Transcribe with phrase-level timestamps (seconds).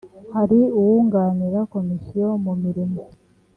[0.35, 3.01] hari uwunganira komisiyo mu mirimo